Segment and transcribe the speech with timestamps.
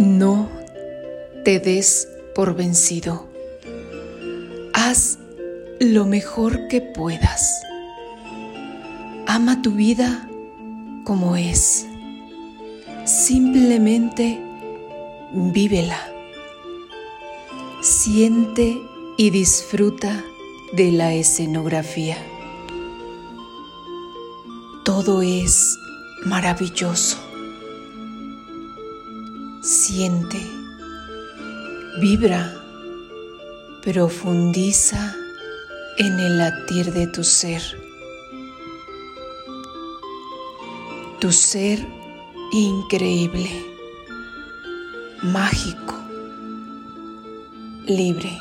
[0.00, 0.48] No
[1.44, 3.28] te des por vencido.
[4.72, 5.18] Haz
[5.78, 7.60] lo mejor que puedas.
[9.26, 10.26] Ama tu vida
[11.04, 11.84] como es.
[13.04, 14.40] Simplemente
[15.34, 16.00] vívela.
[17.82, 18.80] Siente
[19.18, 20.24] y disfruta
[20.72, 22.16] de la escenografía.
[24.82, 25.76] Todo es
[26.24, 27.29] maravilloso.
[29.62, 30.40] Siente,
[32.00, 32.50] vibra,
[33.82, 35.14] profundiza
[35.98, 37.60] en el latir de tu ser.
[41.18, 41.86] Tu ser
[42.52, 43.50] increíble,
[45.20, 45.94] mágico,
[47.84, 48.32] libre.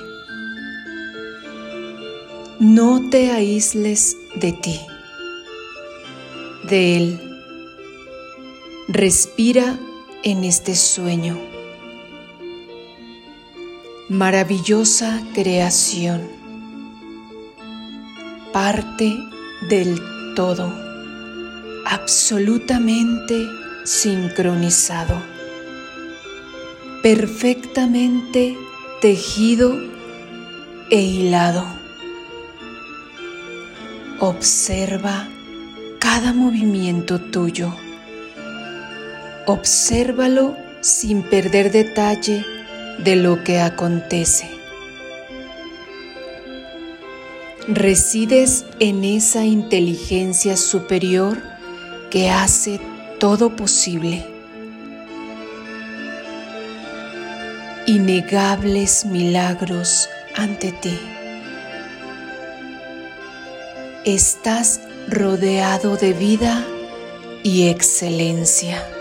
[2.61, 4.79] No te aísles de ti,
[6.63, 7.19] de él.
[8.87, 9.77] Respira
[10.23, 11.37] en este sueño.
[14.09, 16.21] Maravillosa creación,
[18.51, 19.17] parte
[19.69, 19.99] del
[20.35, 20.73] todo,
[21.85, 23.45] absolutamente
[23.85, 25.21] sincronizado,
[27.03, 28.57] perfectamente
[29.01, 29.77] tejido
[30.89, 31.65] e hilado.
[34.19, 35.27] Observa
[35.99, 37.73] cada movimiento tuyo.
[39.51, 42.45] Obsérvalo sin perder detalle
[42.99, 44.47] de lo que acontece.
[47.67, 51.41] Resides en esa inteligencia superior
[52.11, 52.79] que hace
[53.19, 54.23] todo posible.
[57.87, 60.99] Innegables milagros ante ti.
[64.05, 66.63] Estás rodeado de vida
[67.41, 68.98] y excelencia.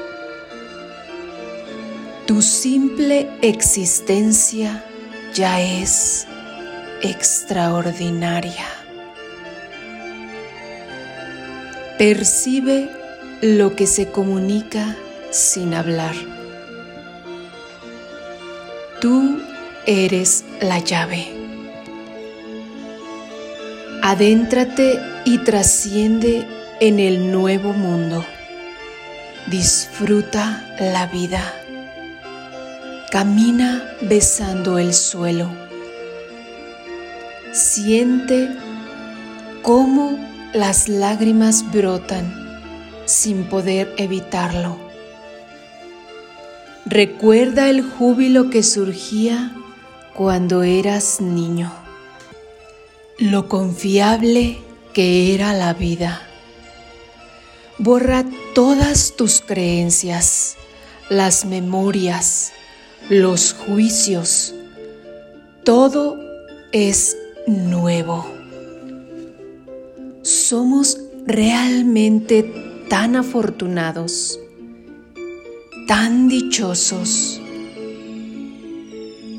[2.28, 4.84] Tu simple existencia
[5.32, 6.26] ya es
[7.00, 8.66] extraordinaria.
[11.96, 12.90] Percibe
[13.40, 14.94] lo que se comunica
[15.30, 16.14] sin hablar.
[19.00, 19.40] Tú
[19.86, 21.28] eres la llave.
[24.02, 26.46] Adéntrate y trasciende
[26.78, 28.22] en el nuevo mundo.
[29.46, 31.54] Disfruta la vida.
[33.10, 35.48] Camina besando el suelo.
[37.54, 38.50] Siente
[39.62, 40.18] cómo
[40.52, 42.30] las lágrimas brotan
[43.06, 44.76] sin poder evitarlo.
[46.84, 49.54] Recuerda el júbilo que surgía
[50.12, 51.72] cuando eras niño,
[53.18, 54.58] lo confiable
[54.92, 56.20] que era la vida.
[57.78, 60.56] Borra todas tus creencias,
[61.08, 62.52] las memorias,
[63.08, 64.54] los juicios.
[65.64, 66.18] Todo
[66.72, 67.16] es
[67.46, 68.26] nuevo.
[70.22, 74.38] Somos realmente tan afortunados,
[75.86, 77.40] tan dichosos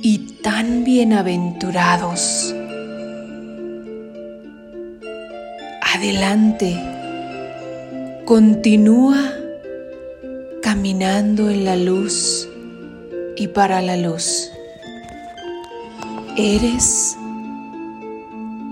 [0.01, 2.55] y tan bienaventurados.
[5.95, 6.79] Adelante,
[8.25, 9.33] continúa
[10.61, 12.48] caminando en la luz
[13.39, 14.51] y para la luz.
[16.35, 17.15] Eres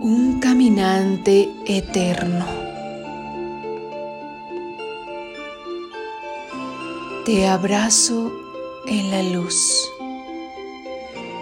[0.01, 2.45] un caminante eterno.
[7.25, 8.31] Te abrazo
[8.87, 9.89] en la luz,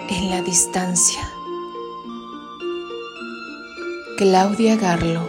[0.10, 1.28] en la distancia.
[4.18, 5.28] Claudia Garlo,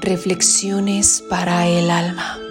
[0.00, 2.41] Reflexiones para el alma.